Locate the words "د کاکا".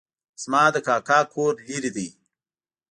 0.75-1.19